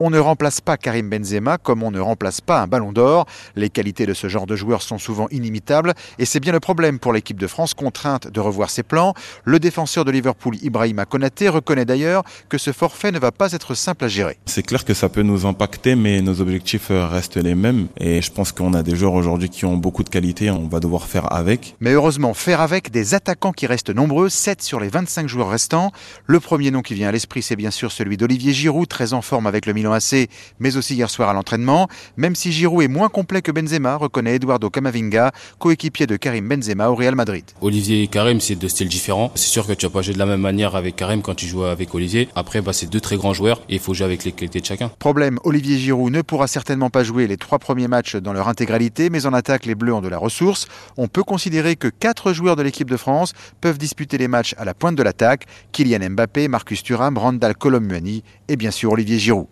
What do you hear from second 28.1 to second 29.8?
d'Olivier Giroud, très en forme avec le